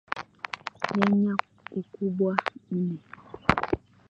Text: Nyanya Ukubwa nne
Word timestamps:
Nyanya 0.95 1.33
Ukubwa 1.79 2.31
nne 2.71 2.97